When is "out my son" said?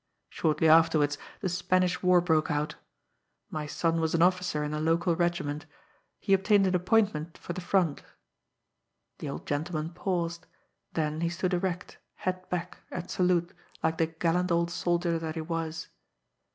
2.49-4.01